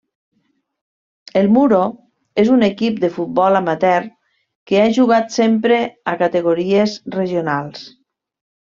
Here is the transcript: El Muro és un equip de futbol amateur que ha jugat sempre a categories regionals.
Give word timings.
El 1.41 1.49
Muro 1.57 1.81
és 2.45 2.49
un 2.55 2.67
equip 2.69 2.97
de 3.05 3.11
futbol 3.19 3.59
amateur 3.61 4.09
que 4.73 4.81
ha 4.87 4.91
jugat 4.99 5.33
sempre 5.39 5.81
a 6.15 6.19
categories 6.27 7.01
regionals. 7.23 7.89